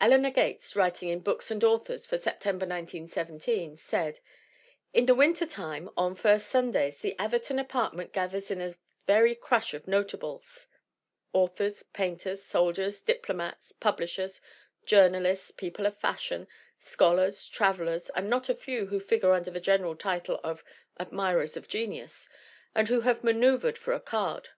[0.00, 4.20] Eleanor Gates, writing in Books and Authors for September, 1917, said:
[4.94, 8.06] "In the wintertime, on 'first Sundays/ the Atherton 48 THE WOMEN WHO MAKE OUR NOVELS
[8.06, 8.76] apartment gathers in a
[9.06, 10.66] very crush of notables
[11.34, 14.40] authors, painters, soldiers, diplomats, publishers,
[14.86, 16.48] jour nalists, people of fashion,
[16.78, 20.64] scholars, travelers and not a few who figure under the general title of
[20.98, 22.30] 'admirers of genius/
[22.74, 24.48] and who have maneuvered for a card.